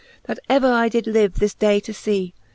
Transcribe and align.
That 0.23 0.39
ever 0.49 0.65
I 0.73 0.89
did 0.89 1.05
live, 1.05 1.35
this 1.35 1.53
day 1.53 1.79
to 1.81 1.93
fee 1.93 2.33